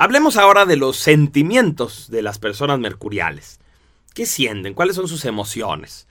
Hablemos 0.00 0.36
ahora 0.36 0.64
de 0.64 0.76
los 0.76 0.96
sentimientos 0.96 2.08
de 2.08 2.22
las 2.22 2.38
personas 2.38 2.78
mercuriales. 2.78 3.58
¿Qué 4.14 4.26
sienten? 4.26 4.72
¿Cuáles 4.72 4.94
son 4.94 5.08
sus 5.08 5.24
emociones? 5.24 6.06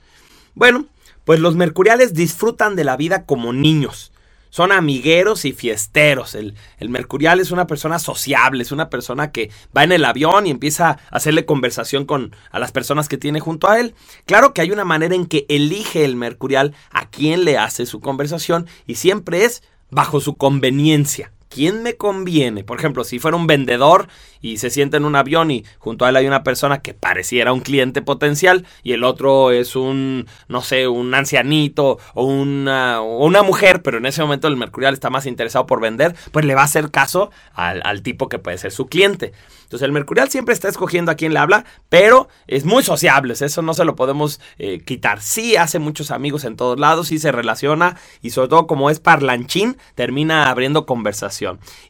Bueno, 0.54 0.84
pues 1.24 1.40
los 1.40 1.56
mercuriales 1.56 2.12
disfrutan 2.12 2.76
de 2.76 2.84
la 2.84 2.98
vida 2.98 3.24
como 3.24 3.54
niños. 3.54 4.12
Son 4.50 4.72
amigueros 4.72 5.46
y 5.46 5.52
fiesteros. 5.52 6.34
El, 6.34 6.54
el, 6.78 6.90
mercurial 6.90 7.40
es 7.40 7.50
una 7.50 7.66
persona 7.66 7.98
sociable, 7.98 8.62
es 8.62 8.72
una 8.72 8.90
persona 8.90 9.32
que 9.32 9.50
va 9.74 9.84
en 9.84 9.92
el 9.92 10.04
avión 10.04 10.46
y 10.46 10.50
empieza 10.50 10.90
a 10.90 10.98
hacerle 11.10 11.46
conversación 11.46 12.04
con 12.04 12.36
a 12.50 12.58
las 12.58 12.72
personas 12.72 13.08
que 13.08 13.16
tiene 13.16 13.40
junto 13.40 13.70
a 13.70 13.80
él. 13.80 13.94
Claro 14.26 14.52
que 14.52 14.60
hay 14.60 14.70
una 14.70 14.84
manera 14.84 15.14
en 15.14 15.24
que 15.24 15.46
elige 15.48 16.04
el 16.04 16.14
mercurial 16.14 16.74
a 16.90 17.08
quién 17.08 17.46
le 17.46 17.56
hace 17.56 17.86
su 17.86 18.00
conversación 18.00 18.66
y 18.86 18.96
siempre 18.96 19.46
es 19.46 19.62
bajo 19.90 20.20
su 20.20 20.36
conveniencia. 20.36 21.32
¿Quién 21.48 21.82
me 21.82 21.96
conviene? 21.96 22.64
Por 22.64 22.78
ejemplo, 22.78 23.04
si 23.04 23.18
fuera 23.18 23.36
un 23.36 23.46
vendedor 23.46 24.08
y 24.40 24.58
se 24.58 24.70
sienta 24.70 24.96
en 24.96 25.04
un 25.04 25.16
avión 25.16 25.50
y 25.50 25.64
junto 25.78 26.04
a 26.04 26.10
él 26.10 26.16
hay 26.16 26.26
una 26.26 26.44
persona 26.44 26.80
que 26.80 26.94
pareciera 26.94 27.52
un 27.52 27.60
cliente 27.60 28.02
potencial 28.02 28.66
y 28.82 28.92
el 28.92 29.04
otro 29.04 29.50
es 29.50 29.76
un, 29.76 30.26
no 30.48 30.62
sé, 30.62 30.88
un 30.88 31.14
ancianito 31.14 31.98
o 32.14 32.24
una, 32.24 33.00
una 33.00 33.42
mujer, 33.42 33.82
pero 33.82 33.98
en 33.98 34.06
ese 34.06 34.22
momento 34.22 34.48
el 34.48 34.56
mercurial 34.56 34.94
está 34.94 35.10
más 35.10 35.26
interesado 35.26 35.66
por 35.66 35.80
vender, 35.80 36.14
pues 36.32 36.44
le 36.44 36.54
va 36.54 36.62
a 36.62 36.64
hacer 36.64 36.90
caso 36.90 37.30
al, 37.54 38.02
tipo 38.02 38.28
que 38.28 38.38
puede 38.38 38.58
ser 38.58 38.70
su 38.70 38.86
cliente. 38.86 39.32
Entonces 39.64 39.84
el 39.84 39.92
mercurial 39.92 40.30
siempre 40.30 40.54
está 40.54 40.68
escogiendo 40.68 41.10
a 41.10 41.14
quién 41.14 41.34
le 41.34 41.40
habla, 41.40 41.64
pero 41.88 42.28
es 42.46 42.64
muy 42.64 42.82
sociable, 42.82 43.34
eso 43.38 43.62
no 43.62 43.74
se 43.74 43.84
lo 43.84 43.96
podemos 43.96 44.40
eh, 44.58 44.80
quitar. 44.80 45.20
Sí 45.20 45.56
hace 45.56 45.78
muchos 45.78 46.10
amigos 46.10 46.44
en 46.44 46.56
todos 46.56 46.78
lados, 46.78 47.08
sí 47.08 47.18
se 47.18 47.32
relaciona 47.32 47.96
y 48.22 48.30
sobre 48.30 48.48
todo 48.48 48.66
como 48.66 48.88
es 48.88 49.00
parlanchín, 49.00 49.76
termina 49.94 50.48
abriendo 50.48 50.86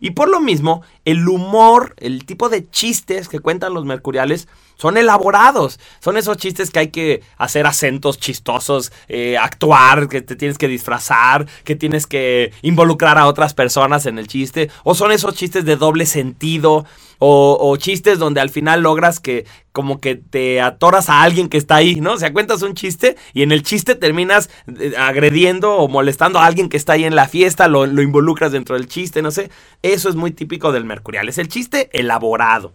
Y 0.01 0.11
por 0.11 0.29
lo 0.29 0.41
mismo, 0.41 0.83
el 1.05 1.29
humor, 1.29 1.95
el 1.99 2.25
tipo 2.25 2.49
de 2.49 2.69
chistes 2.69 3.29
que 3.29 3.41
cuentan 3.41 3.75
los 3.75 3.85
mercuriales, 3.85 4.49
son 4.79 4.97
elaborados. 4.97 5.79
Son 6.01 6.17
esos 6.17 6.39
chistes 6.39 6.71
que 6.71 6.79
hay 6.79 6.89
que 6.89 7.23
hacer 7.37 7.67
acentos 7.67 8.19
chistosos, 8.19 8.93
eh, 9.09 9.37
actuar, 9.37 10.09
que 10.09 10.23
te 10.23 10.37
tienes 10.37 10.57
que 10.57 10.69
disfrazar, 10.69 11.47
que 11.65 11.77
tienes 11.77 12.07
que 12.07 12.53
involucrar 12.63 13.19
a 13.19 13.27
otras 13.27 13.55
personas 13.55 14.07
en 14.07 14.19
el 14.19 14.29
chiste. 14.29 14.71
O 14.85 14.95
son 14.95 15.13
esos 15.13 15.35
chistes 15.35 15.65
de 15.65 15.77
doble 15.77 16.07
sentido. 16.07 16.87
O, 17.21 17.77
chistes 17.79 18.21
donde 18.21 18.41
al 18.41 18.49
final 18.49 18.83
logras 18.83 19.19
que 19.19 19.45
como 19.73 20.01
que 20.01 20.15
te 20.15 20.61
atoras 20.61 21.09
a 21.09 21.23
alguien 21.23 21.49
que 21.49 21.59
está 21.59 21.75
ahí, 21.75 21.97
¿no? 21.97 22.13
O 22.13 22.17
sea, 22.17 22.33
cuentas 22.33 22.63
un 22.63 22.75
chiste 22.75 23.17
y 23.35 23.43
en 23.43 23.51
el 23.51 23.65
chiste 23.65 23.97
terminas 23.97 24.51
eh, 24.79 24.95
agrediendo 24.97 25.79
o 25.79 25.89
molestando 25.89 26.39
a 26.39 26.47
alguien 26.47 26.69
que 26.69 26.77
está 26.77 26.93
ahí 26.93 27.03
en 27.03 27.17
la 27.17 27.27
fiesta, 27.27 27.67
lo, 27.67 27.87
lo 27.87 28.03
involucras 28.03 28.53
dentro 28.53 28.77
del 28.77 28.87
chiste, 28.87 29.21
no 29.21 29.33
sé. 29.33 29.51
Eso 29.83 30.09
es 30.09 30.15
muy 30.15 30.31
típico 30.31 30.71
del 30.71 30.85
mercurial, 30.85 31.29
es 31.29 31.39
el 31.39 31.49
chiste 31.49 31.91
elaborado. 31.93 32.73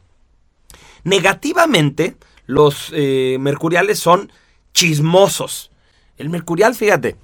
Negativamente, 1.03 2.15
los 2.45 2.91
eh, 2.93 3.37
mercuriales 3.39 3.97
son 3.99 4.31
chismosos. 4.73 5.71
El 6.17 6.29
mercurial, 6.29 6.75
fíjate, 6.75 7.15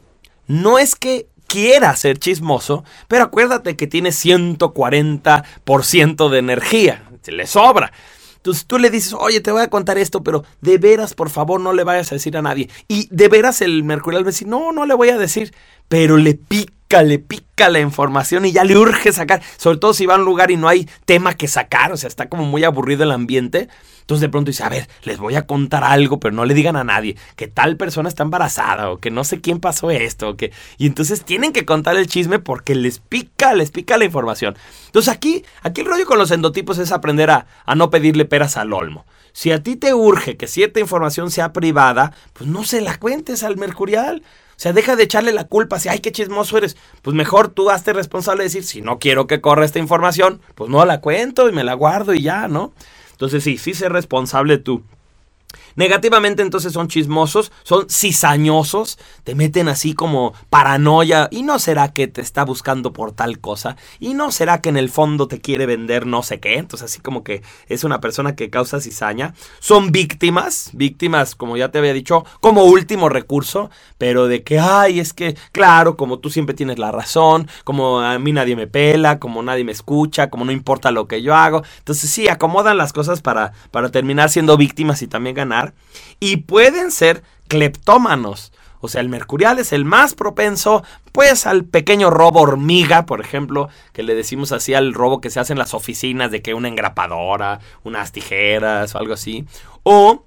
no 0.47 0.79
es 0.79 0.95
que 0.95 1.27
quiera 1.47 1.93
ser 1.95 2.17
chismoso, 2.19 2.83
pero 3.07 3.23
acuérdate 3.23 3.75
que 3.75 3.87
tiene 3.87 4.09
140% 4.09 6.29
de 6.29 6.37
energía, 6.37 7.09
se 7.21 7.31
le 7.31 7.47
sobra. 7.47 7.91
Entonces 8.37 8.65
tú 8.65 8.77
le 8.79 8.89
dices, 8.89 9.13
oye, 9.13 9.41
te 9.41 9.51
voy 9.51 9.63
a 9.63 9.69
contar 9.69 9.97
esto, 9.97 10.23
pero 10.23 10.45
de 10.61 10.77
veras, 10.77 11.13
por 11.13 11.29
favor, 11.29 11.59
no 11.59 11.73
le 11.73 11.83
vayas 11.83 12.09
a 12.11 12.15
decir 12.15 12.37
a 12.37 12.41
nadie. 12.41 12.69
Y 12.87 13.09
de 13.11 13.27
veras 13.27 13.61
el 13.61 13.83
mercurial 13.83 14.23
va 14.23 14.27
a 14.27 14.31
decir, 14.31 14.47
no, 14.47 14.71
no 14.71 14.85
le 14.85 14.93
voy 14.93 15.09
a 15.09 15.17
decir, 15.17 15.53
pero 15.89 16.15
le 16.15 16.35
pica 16.35 16.71
le 16.89 17.19
pica 17.19 17.69
la 17.69 17.79
información 17.79 18.45
y 18.45 18.51
ya 18.51 18.63
le 18.63 18.75
urge 18.75 19.13
sacar, 19.13 19.41
sobre 19.57 19.77
todo 19.77 19.93
si 19.93 20.07
va 20.07 20.15
a 20.15 20.17
un 20.17 20.25
lugar 20.25 20.49
y 20.49 20.57
no 20.57 20.67
hay 20.67 20.89
tema 21.05 21.35
que 21.35 21.47
sacar, 21.47 21.91
o 21.91 21.97
sea, 21.97 22.07
está 22.07 22.29
como 22.29 22.45
muy 22.45 22.63
aburrido 22.63 23.03
el 23.03 23.11
ambiente. 23.11 23.69
Entonces 24.01 24.21
de 24.21 24.29
pronto 24.29 24.49
dice, 24.49 24.63
a 24.63 24.69
ver, 24.69 24.89
les 25.03 25.19
voy 25.19 25.35
a 25.35 25.45
contar 25.45 25.83
algo, 25.83 26.19
pero 26.19 26.33
no 26.33 26.43
le 26.45 26.55
digan 26.55 26.75
a 26.75 26.83
nadie 26.83 27.15
que 27.35 27.47
tal 27.47 27.77
persona 27.77 28.09
está 28.09 28.23
embarazada 28.23 28.89
o 28.89 28.97
que 28.97 29.11
no 29.11 29.23
sé 29.23 29.39
quién 29.39 29.59
pasó 29.59 29.91
esto, 29.91 30.29
o 30.29 30.35
que... 30.35 30.51
Y 30.79 30.87
entonces 30.87 31.23
tienen 31.23 31.53
que 31.53 31.63
contar 31.63 31.95
el 31.95 32.07
chisme 32.07 32.39
porque 32.39 32.73
les 32.73 32.97
pica, 32.97 33.53
les 33.53 33.69
pica 33.69 33.99
la 33.99 34.05
información. 34.05 34.57
Entonces 34.87 35.13
aquí, 35.13 35.45
aquí 35.61 35.81
el 35.81 35.87
rollo 35.87 36.07
con 36.07 36.17
los 36.17 36.31
endotipos 36.31 36.79
es 36.79 36.91
aprender 36.91 37.29
a, 37.29 37.45
a 37.67 37.75
no 37.75 37.91
pedirle 37.91 38.25
peras 38.25 38.57
al 38.57 38.73
olmo. 38.73 39.05
Si 39.31 39.51
a 39.51 39.61
ti 39.61 39.75
te 39.75 39.93
urge 39.93 40.37
que 40.37 40.47
cierta 40.47 40.79
información 40.79 41.29
sea 41.29 41.53
privada, 41.53 42.15
pues 42.33 42.49
no 42.49 42.63
se 42.63 42.81
la 42.81 42.97
cuentes 42.97 43.43
al 43.43 43.57
mercurial. 43.57 44.23
Sea, 44.59 44.73
deja 44.73 44.97
de 44.97 45.03
echarle 45.03 45.31
la 45.31 45.45
culpa, 45.45 45.79
si, 45.79 45.87
ay, 45.87 45.99
qué 45.99 46.11
chismoso 46.11 46.57
eres. 46.57 46.75
Pues 47.01 47.15
mejor 47.15 47.47
tú 47.47 47.69
hazte 47.69 47.93
responsable 47.93 48.43
de 48.43 48.49
decir, 48.49 48.65
si 48.65 48.81
no 48.81 48.99
quiero 48.99 49.25
que 49.25 49.39
corra 49.39 49.63
esta 49.63 49.79
información, 49.79 50.41
pues 50.55 50.69
no 50.69 50.83
la 50.83 50.99
cuento 50.99 51.47
y 51.47 51.53
me 51.53 51.63
la 51.63 51.75
guardo 51.75 52.13
y 52.13 52.23
ya, 52.23 52.49
¿no? 52.49 52.73
Entonces 53.13 53.41
sí, 53.41 53.57
sí 53.57 53.73
sé 53.73 53.87
responsable 53.87 54.57
tú. 54.57 54.83
Negativamente 55.79 56.41
entonces 56.41 56.73
son 56.73 56.89
chismosos, 56.89 57.53
son 57.63 57.89
cizañosos, 57.89 58.99
te 59.23 59.33
meten 59.33 59.69
así 59.69 59.93
como 59.93 60.33
paranoia 60.49 61.29
y 61.31 61.43
no 61.43 61.57
será 61.57 61.93
que 61.93 62.09
te 62.09 62.19
está 62.19 62.43
buscando 62.43 62.91
por 62.91 63.13
tal 63.13 63.39
cosa 63.39 63.77
y 63.97 64.13
no 64.13 64.29
será 64.33 64.59
que 64.59 64.67
en 64.67 64.75
el 64.75 64.89
fondo 64.89 65.29
te 65.29 65.39
quiere 65.39 65.65
vender 65.65 66.05
no 66.05 66.21
sé 66.21 66.41
qué, 66.41 66.57
entonces 66.57 66.91
así 66.91 66.99
como 66.99 67.23
que 67.23 67.43
es 67.69 67.85
una 67.85 68.01
persona 68.01 68.35
que 68.35 68.49
causa 68.49 68.81
cizaña. 68.81 69.33
Son 69.61 69.93
víctimas, 69.93 70.71
víctimas 70.73 71.33
como 71.33 71.55
ya 71.55 71.71
te 71.71 71.77
había 71.77 71.93
dicho, 71.93 72.25
como 72.41 72.65
último 72.65 73.07
recurso, 73.07 73.69
pero 73.97 74.27
de 74.27 74.43
que, 74.43 74.59
ay, 74.59 74.99
es 74.99 75.13
que, 75.13 75.37
claro, 75.53 75.95
como 75.95 76.19
tú 76.19 76.29
siempre 76.29 76.55
tienes 76.55 76.77
la 76.77 76.91
razón, 76.91 77.47
como 77.63 78.01
a 78.01 78.19
mí 78.19 78.33
nadie 78.33 78.57
me 78.57 78.67
pela, 78.67 79.17
como 79.17 79.41
nadie 79.43 79.63
me 79.63 79.71
escucha, 79.71 80.29
como 80.29 80.43
no 80.43 80.51
importa 80.51 80.91
lo 80.91 81.07
que 81.07 81.21
yo 81.21 81.35
hago, 81.35 81.63
entonces 81.77 82.09
sí, 82.09 82.27
acomodan 82.27 82.75
las 82.75 82.91
cosas 82.91 83.21
para, 83.21 83.53
para 83.71 83.91
terminar 83.91 84.29
siendo 84.29 84.57
víctimas 84.57 85.01
y 85.03 85.07
también 85.07 85.37
ganar 85.37 85.68
y 86.19 86.37
pueden 86.37 86.91
ser 86.91 87.23
cleptómanos. 87.47 88.51
O 88.81 88.87
sea, 88.87 89.01
el 89.01 89.09
mercurial 89.09 89.59
es 89.59 89.73
el 89.73 89.83
más 89.83 90.15
propenso, 90.15 90.83
pues, 91.11 91.45
al 91.45 91.65
pequeño 91.65 92.09
robo 92.09 92.41
hormiga, 92.41 93.05
por 93.05 93.19
ejemplo, 93.19 93.67
que 93.91 94.03
le 94.03 94.15
decimos 94.15 94.53
así 94.53 94.73
al 94.73 94.93
robo 94.93 95.19
que 95.19 95.29
se 95.29 95.39
hace 95.39 95.53
en 95.53 95.59
las 95.59 95.73
oficinas 95.73 96.31
de 96.31 96.41
que 96.41 96.53
una 96.53 96.69
engrapadora, 96.69 97.59
unas 97.83 98.13
tijeras 98.13 98.95
o 98.95 98.99
algo 98.99 99.13
así. 99.13 99.45
O 99.83 100.23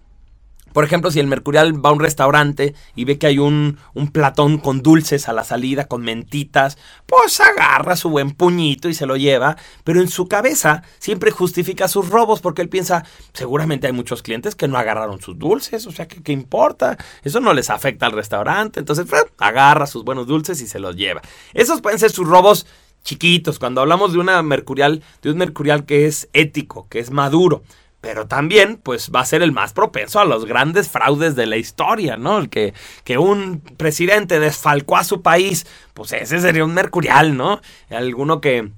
por 0.72 0.84
ejemplo, 0.84 1.10
si 1.10 1.21
el 1.21 1.27
mercurial 1.27 1.84
va 1.84 1.91
a 1.91 1.93
un 1.93 2.00
restaurante 2.00 2.75
y 2.94 3.05
ve 3.05 3.19
que 3.19 3.27
hay 3.27 3.38
un, 3.38 3.78
un, 3.94 4.09
platón 4.09 4.59
con 4.59 4.83
dulces 4.83 5.28
a 5.28 5.33
la 5.33 5.44
salida, 5.44 5.88
con 5.88 6.03
mentitas, 6.03 6.78
pues 7.06 7.41
agarra 7.41 7.97
su 7.97 8.10
buen 8.10 8.33
puñito 8.33 8.88
y 8.88 8.94
se 8.94 9.06
lo 9.06 9.16
lleva, 9.16 9.56
pero 9.84 10.00
en 10.00 10.09
su 10.09 10.28
cabeza 10.28 10.83
siempre 10.99 11.31
justifica 11.31 11.88
sus 11.88 12.09
robos 12.09 12.41
porque 12.41 12.62
él 12.62 12.69
piensa, 12.69 13.05
seguramente 13.33 13.87
hay 13.87 13.93
muchos 13.93 14.22
clientes 14.22 14.55
que 14.55 14.69
no 14.69 14.78
agarraron 14.78 15.21
sus 15.21 15.38
dulces, 15.38 15.87
o 15.87 15.93
sea, 15.93 16.09
¿qué, 16.09 16.22
qué 16.22 16.33
importa? 16.33 16.97
Eso 17.22 17.41
no 17.41 17.54
les 17.54 17.71
afecta 17.71 18.06
al 18.06 18.12
restaurante, 18.12 18.81
entonces 18.81 19.06
agarra 19.39 19.87
sus 19.87 20.04
buenos 20.04 20.27
dulces 20.27 20.60
y 20.60 20.66
se 20.66 20.78
los 20.78 20.97
lleva. 20.97 21.22
Esos 21.54 21.81
pueden 21.81 21.99
ser 21.99 22.10
sus 22.10 22.27
robos 22.27 22.66
chiquitos, 23.03 23.59
cuando 23.59 23.81
hablamos 23.81 24.12
de 24.12 24.19
una 24.19 24.43
mercurial, 24.43 25.03
de 25.22 25.31
un 25.31 25.39
mercurial 25.39 25.84
que 25.84 26.06
es 26.06 26.28
ético, 26.33 26.87
que 26.89 27.00
es 27.00 27.10
maduro 27.10 27.62
pero 28.02 28.26
también 28.26 28.78
pues 28.82 29.10
va 29.14 29.20
a 29.20 29.24
ser 29.24 29.42
el 29.42 29.52
más 29.52 29.72
propenso 29.72 30.20
a 30.20 30.26
los 30.26 30.44
grandes 30.44 30.90
fraudes 30.90 31.36
de 31.36 31.46
la 31.46 31.56
historia, 31.56 32.18
¿no? 32.18 32.36
El 32.36 32.50
que, 32.50 32.74
que 33.04 33.16
un 33.16 33.60
presidente 33.60 34.40
desfalcó 34.40 34.96
a 34.98 35.04
su 35.04 35.22
país, 35.22 35.66
pues 35.94 36.12
ese 36.12 36.41
sería 36.41 36.64
un 36.64 36.74
mercurial, 36.74 37.36
¿no? 37.36 37.60
Alguno 37.88 38.41
que 38.41 38.72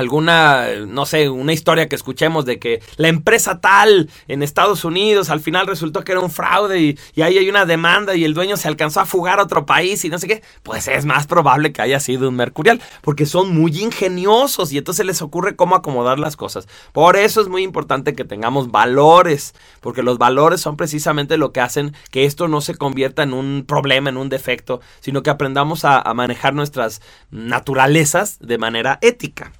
alguna, 0.00 0.66
no 0.86 1.06
sé, 1.06 1.28
una 1.28 1.52
historia 1.52 1.88
que 1.88 1.96
escuchemos 1.96 2.44
de 2.44 2.58
que 2.58 2.82
la 2.96 3.08
empresa 3.08 3.60
tal 3.60 4.10
en 4.28 4.42
Estados 4.42 4.84
Unidos 4.84 5.30
al 5.30 5.40
final 5.40 5.66
resultó 5.66 6.02
que 6.02 6.12
era 6.12 6.20
un 6.20 6.30
fraude 6.30 6.80
y, 6.80 7.22
ahí 7.22 7.38
hay 7.38 7.48
una 7.48 7.66
demanda 7.66 8.14
y 8.16 8.24
el 8.24 8.34
dueño 8.34 8.56
se 8.56 8.68
alcanzó 8.68 9.00
a 9.00 9.06
fugar 9.06 9.38
a 9.38 9.44
otro 9.44 9.66
país 9.66 10.04
y 10.04 10.08
no 10.08 10.18
sé 10.18 10.26
qué, 10.26 10.42
pues 10.62 10.88
es 10.88 11.04
más 11.04 11.26
probable 11.26 11.72
que 11.72 11.82
haya 11.82 12.00
sido 12.00 12.28
un 12.28 12.36
mercurial, 12.36 12.80
porque 13.02 13.26
son 13.26 13.54
muy 13.54 13.78
ingeniosos 13.78 14.72
y 14.72 14.78
entonces 14.78 15.06
les 15.06 15.22
ocurre 15.22 15.54
cómo 15.54 15.76
acomodar 15.76 16.18
las 16.18 16.36
cosas. 16.36 16.66
Por 16.92 17.16
eso 17.16 17.40
es 17.40 17.48
muy 17.48 17.62
importante 17.62 18.14
que 18.14 18.24
tengamos 18.24 18.70
valores, 18.70 19.54
porque 19.80 20.02
los 20.02 20.18
valores 20.18 20.60
son 20.60 20.76
precisamente 20.76 21.36
lo 21.36 21.52
que 21.52 21.60
hacen 21.60 21.94
que 22.10 22.24
esto 22.24 22.48
no 22.48 22.60
se 22.60 22.74
convierta 22.74 23.22
en 23.22 23.32
un 23.32 23.64
problema, 23.66 24.10
en 24.10 24.16
un 24.16 24.28
defecto, 24.28 24.80
sino 25.00 25.22
que 25.22 25.30
aprendamos 25.30 25.84
a, 25.84 26.00
a 26.00 26.14
manejar 26.14 26.54
nuestras 26.54 27.02
naturalezas 27.30 28.38
de 28.40 28.58
manera 28.58 28.98
ética. 29.02 29.52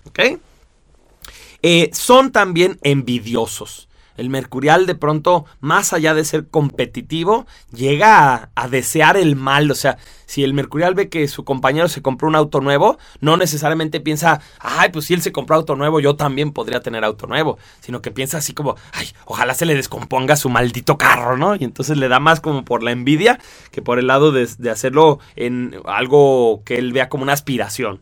Eh, 1.63 1.91
son 1.93 2.33
también 2.33 2.79
envidiosos. 2.83 3.89
El 4.21 4.29
mercurial 4.29 4.85
de 4.85 4.95
pronto, 4.95 5.47
más 5.61 5.95
allá 5.95 6.13
de 6.13 6.27
ser 6.27 6.47
competitivo, 6.49 7.47
llega 7.73 8.51
a, 8.55 8.69
desear 8.69 9.17
el 9.17 9.35
mal. 9.35 9.71
O 9.71 9.75
sea, 9.75 9.97
si 10.27 10.45
el 10.45 10.53
mercurial 10.53 10.95
ve 10.95 11.09
que 11.09 11.27
su 11.27 11.43
compañero 11.43 11.89
se 11.89 12.03
compró 12.03 12.29
un 12.29 12.37
auto 12.37 12.61
nuevo, 12.61 12.99
no 13.21 13.39
necesariamente 13.39 13.99
piensa, 13.99 14.43
ay, 14.59 14.91
pues 14.91 15.07
si 15.07 15.15
él 15.15 15.23
se 15.23 15.33
compró 15.33 15.57
auto 15.57 15.75
nuevo, 15.75 16.01
yo 16.01 16.17
también 16.17 16.53
podría 16.53 16.81
tener 16.81 17.03
auto 17.03 17.27
nuevo. 17.27 17.57
Sino 17.81 18.03
que 18.03 18.11
piensa 18.11 18.37
así 18.37 18.53
como, 18.53 18.77
ay, 18.93 19.09
ojalá 19.25 19.55
se 19.55 19.65
le 19.65 19.75
descomponga 19.75 20.37
su 20.37 20.51
maldito 20.51 20.99
carro, 20.99 21.39
¿no? 21.39 21.57
Y 21.57 21.65
entonces 21.65 21.97
le 21.97 22.09
da 22.09 22.21
más 22.21 22.41
como 22.41 22.63
por 22.63 22.83
la 22.83 22.91
envidia 22.91 23.39
que 23.71 23.81
por 23.81 23.99
el 23.99 24.09
lado 24.09 24.33
de, 24.33 24.47
de 24.59 24.71
hacerlo 24.71 25.19
en 25.35 25.81
algo 25.87 26.63
que 26.67 26.77
él 26.77 26.93
vea 26.93 27.09
como 27.09 27.23
una 27.23 27.33
aspiración. 27.33 28.01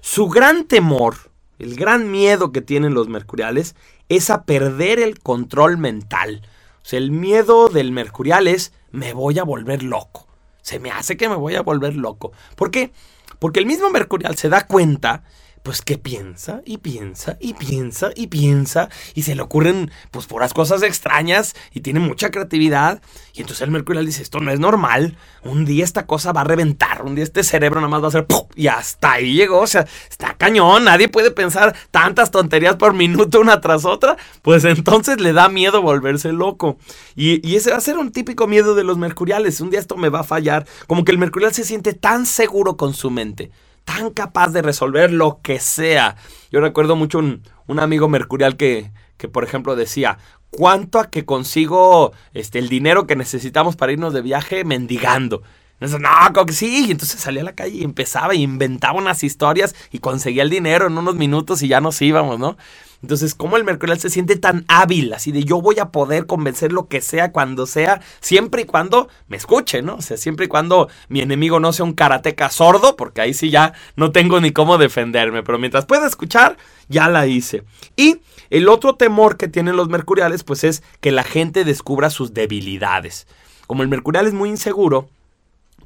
Su 0.00 0.28
gran 0.28 0.64
temor 0.64 1.28
el 1.58 1.74
gran 1.74 2.10
miedo 2.10 2.52
que 2.52 2.60
tienen 2.60 2.94
los 2.94 3.08
mercuriales 3.08 3.74
es 4.08 4.30
a 4.30 4.44
perder 4.44 5.00
el 5.00 5.18
control 5.18 5.76
mental. 5.76 6.42
O 6.82 6.86
sea, 6.86 6.98
el 6.98 7.10
miedo 7.10 7.68
del 7.68 7.90
mercurial 7.90 8.46
es 8.46 8.72
me 8.92 9.12
voy 9.12 9.38
a 9.38 9.44
volver 9.44 9.82
loco. 9.82 10.26
Se 10.62 10.78
me 10.78 10.90
hace 10.90 11.16
que 11.16 11.28
me 11.28 11.34
voy 11.34 11.56
a 11.56 11.62
volver 11.62 11.96
loco. 11.96 12.32
¿Por 12.54 12.70
qué? 12.70 12.92
Porque 13.38 13.58
el 13.58 13.66
mismo 13.66 13.90
mercurial 13.90 14.36
se 14.36 14.48
da 14.48 14.66
cuenta 14.66 15.24
pues 15.68 15.82
que 15.82 15.98
piensa 15.98 16.62
y 16.64 16.78
piensa 16.78 17.36
y 17.40 17.52
piensa 17.52 18.08
y 18.16 18.28
piensa 18.28 18.88
y 19.14 19.24
se 19.24 19.34
le 19.34 19.42
ocurren 19.42 19.90
pues 20.10 20.24
puras 20.24 20.54
cosas 20.54 20.82
extrañas 20.82 21.54
y 21.74 21.80
tiene 21.80 22.00
mucha 22.00 22.30
creatividad. 22.30 23.02
Y 23.34 23.42
entonces 23.42 23.60
el 23.60 23.70
Mercurial 23.70 24.06
dice 24.06 24.22
esto 24.22 24.40
no 24.40 24.50
es 24.50 24.58
normal. 24.60 25.18
Un 25.44 25.66
día 25.66 25.84
esta 25.84 26.06
cosa 26.06 26.32
va 26.32 26.40
a 26.40 26.44
reventar 26.44 27.02
un 27.02 27.14
día 27.14 27.22
este 27.22 27.44
cerebro 27.44 27.82
nada 27.82 27.90
más 27.90 28.00
va 28.00 28.06
a 28.06 28.08
hacer 28.08 28.26
¡pum! 28.26 28.46
y 28.54 28.68
hasta 28.68 29.12
ahí 29.12 29.34
llegó. 29.34 29.60
O 29.60 29.66
sea 29.66 29.86
está 30.08 30.32
cañón 30.38 30.84
nadie 30.84 31.10
puede 31.10 31.32
pensar 31.32 31.76
tantas 31.90 32.30
tonterías 32.30 32.76
por 32.76 32.94
minuto 32.94 33.38
una 33.38 33.60
tras 33.60 33.84
otra. 33.84 34.16
Pues 34.40 34.64
entonces 34.64 35.20
le 35.20 35.34
da 35.34 35.50
miedo 35.50 35.82
volverse 35.82 36.32
loco. 36.32 36.78
Y, 37.14 37.46
y 37.46 37.56
ese 37.56 37.72
va 37.72 37.76
a 37.76 37.82
ser 37.82 37.98
un 37.98 38.10
típico 38.10 38.46
miedo 38.46 38.74
de 38.74 38.84
los 38.84 38.96
mercuriales. 38.96 39.60
Un 39.60 39.68
día 39.68 39.80
esto 39.80 39.98
me 39.98 40.08
va 40.08 40.20
a 40.20 40.24
fallar. 40.24 40.66
Como 40.86 41.04
que 41.04 41.12
el 41.12 41.18
mercurial 41.18 41.52
se 41.52 41.64
siente 41.64 41.92
tan 41.92 42.24
seguro 42.24 42.78
con 42.78 42.94
su 42.94 43.10
mente 43.10 43.50
tan 43.88 44.10
capaz 44.10 44.48
de 44.48 44.60
resolver 44.60 45.10
lo 45.10 45.40
que 45.42 45.58
sea. 45.60 46.16
Yo 46.50 46.60
recuerdo 46.60 46.94
mucho 46.94 47.20
un, 47.20 47.80
amigo 47.80 48.06
mercurial 48.06 48.58
que, 48.58 48.92
que, 49.16 49.28
por 49.28 49.44
ejemplo, 49.44 49.76
decía, 49.76 50.18
¿cuánto 50.50 51.00
a 51.00 51.08
que 51.08 51.24
consigo 51.24 52.12
este, 52.34 52.58
el 52.58 52.68
dinero 52.68 53.06
que 53.06 53.16
necesitamos 53.16 53.76
para 53.76 53.92
irnos 53.92 54.12
de 54.12 54.20
viaje 54.20 54.62
mendigando? 54.62 55.42
Entonces, 55.80 56.00
no, 56.00 56.46
que 56.46 56.52
sí. 56.52 56.86
Y 56.88 56.90
entonces 56.90 57.20
salía 57.20 57.42
a 57.42 57.44
la 57.44 57.54
calle 57.54 57.76
y 57.78 57.84
empezaba 57.84 58.34
y 58.34 58.42
inventaba 58.42 58.98
unas 58.98 59.22
historias 59.22 59.74
y 59.92 59.98
conseguía 59.98 60.42
el 60.42 60.50
dinero 60.50 60.86
en 60.86 60.98
unos 60.98 61.14
minutos 61.14 61.62
y 61.62 61.68
ya 61.68 61.80
nos 61.80 62.00
íbamos, 62.02 62.38
¿no? 62.38 62.56
Entonces, 63.00 63.36
¿cómo 63.36 63.56
el 63.56 63.62
Mercurial 63.62 64.00
se 64.00 64.10
siente 64.10 64.34
tan 64.34 64.64
hábil? 64.66 65.12
Así 65.12 65.30
de 65.30 65.44
yo 65.44 65.62
voy 65.62 65.78
a 65.78 65.90
poder 65.90 66.26
convencer 66.26 66.72
lo 66.72 66.88
que 66.88 67.00
sea, 67.00 67.30
cuando 67.30 67.66
sea, 67.66 68.00
siempre 68.20 68.62
y 68.62 68.64
cuando 68.64 69.08
me 69.28 69.36
escuche, 69.36 69.82
¿no? 69.82 69.96
O 69.96 70.02
sea, 70.02 70.16
siempre 70.16 70.46
y 70.46 70.48
cuando 70.48 70.88
mi 71.08 71.20
enemigo 71.20 71.60
no 71.60 71.72
sea 71.72 71.84
un 71.84 71.92
karateca 71.92 72.50
sordo, 72.50 72.96
porque 72.96 73.20
ahí 73.20 73.34
sí 73.34 73.50
ya 73.50 73.72
no 73.94 74.10
tengo 74.10 74.40
ni 74.40 74.50
cómo 74.50 74.78
defenderme. 74.78 75.44
Pero 75.44 75.60
mientras 75.60 75.86
pueda 75.86 76.08
escuchar, 76.08 76.56
ya 76.88 77.08
la 77.08 77.28
hice. 77.28 77.62
Y 77.94 78.20
el 78.50 78.68
otro 78.68 78.96
temor 78.96 79.36
que 79.36 79.46
tienen 79.46 79.76
los 79.76 79.88
mercuriales, 79.88 80.42
pues 80.42 80.64
es 80.64 80.82
que 81.00 81.12
la 81.12 81.22
gente 81.22 81.64
descubra 81.64 82.10
sus 82.10 82.34
debilidades. 82.34 83.28
Como 83.68 83.84
el 83.84 83.88
mercurial 83.88 84.26
es 84.26 84.34
muy 84.34 84.48
inseguro, 84.48 85.08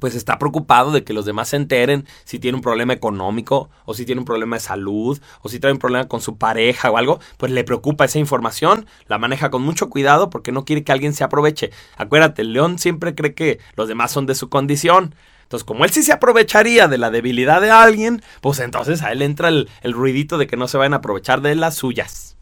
pues 0.03 0.15
está 0.15 0.37
preocupado 0.37 0.91
de 0.91 1.05
que 1.05 1.13
los 1.13 1.23
demás 1.23 1.47
se 1.47 1.55
enteren 1.55 2.05
si 2.25 2.37
tiene 2.37 2.57
un 2.57 2.61
problema 2.61 2.91
económico 2.91 3.69
o 3.85 3.93
si 3.93 4.05
tiene 4.05 4.19
un 4.19 4.25
problema 4.25 4.57
de 4.57 4.59
salud 4.59 5.17
o 5.41 5.47
si 5.47 5.61
trae 5.61 5.71
un 5.71 5.79
problema 5.79 6.09
con 6.09 6.19
su 6.19 6.37
pareja 6.37 6.91
o 6.91 6.97
algo, 6.97 7.21
pues 7.37 7.53
le 7.53 7.63
preocupa 7.63 8.03
esa 8.03 8.19
información, 8.19 8.85
la 9.07 9.17
maneja 9.17 9.49
con 9.49 9.61
mucho 9.61 9.89
cuidado 9.89 10.29
porque 10.29 10.51
no 10.51 10.65
quiere 10.65 10.83
que 10.83 10.91
alguien 10.91 11.13
se 11.13 11.23
aproveche. 11.23 11.71
Acuérdate, 11.95 12.41
el 12.41 12.51
león 12.51 12.79
siempre 12.79 13.15
cree 13.15 13.33
que 13.33 13.59
los 13.77 13.87
demás 13.87 14.11
son 14.11 14.25
de 14.25 14.35
su 14.35 14.49
condición. 14.49 15.15
Entonces, 15.43 15.63
como 15.63 15.85
él 15.85 15.91
sí 15.91 16.03
se 16.03 16.11
aprovecharía 16.11 16.89
de 16.89 16.97
la 16.97 17.09
debilidad 17.09 17.61
de 17.61 17.71
alguien, 17.71 18.21
pues 18.41 18.59
entonces 18.59 19.03
a 19.03 19.13
él 19.13 19.21
entra 19.21 19.47
el, 19.47 19.69
el 19.83 19.93
ruidito 19.93 20.37
de 20.37 20.47
que 20.47 20.57
no 20.57 20.67
se 20.67 20.77
vayan 20.77 20.95
a 20.95 20.97
aprovechar 20.97 21.39
de 21.39 21.55
las 21.55 21.75
suyas. 21.75 22.35